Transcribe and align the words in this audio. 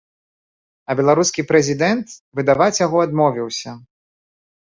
А 0.93 0.95
беларускі 0.99 1.41
прэзідэнт 1.51 2.07
выдаваць 2.39 2.79
яго 2.85 2.97
адмовіўся. 3.09 3.71